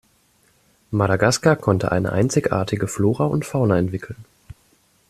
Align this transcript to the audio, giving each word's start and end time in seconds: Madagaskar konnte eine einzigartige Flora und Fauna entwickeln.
Madagaskar 0.89 1.55
konnte 1.55 1.91
eine 1.91 2.11
einzigartige 2.11 2.87
Flora 2.87 3.25
und 3.25 3.45
Fauna 3.45 3.77
entwickeln. 3.77 4.25